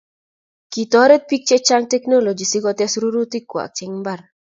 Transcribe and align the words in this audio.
kitoret 0.71 1.23
biik 1.29 1.43
chechang 1.49 1.85
teknology 1.93 2.45
si 2.47 2.59
kotes 2.65 2.93
rurutik 3.01 3.45
kwach 3.51 3.79
en 3.85 3.91
mbar 4.01 4.19